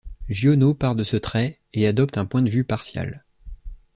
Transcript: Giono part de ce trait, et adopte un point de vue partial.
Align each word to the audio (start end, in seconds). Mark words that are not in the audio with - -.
Giono 0.29 0.73
part 0.73 0.95
de 0.95 1.03
ce 1.03 1.15
trait, 1.15 1.59
et 1.73 1.85
adopte 1.85 2.17
un 2.17 2.25
point 2.25 2.41
de 2.41 2.49
vue 2.49 2.63
partial. 2.63 3.23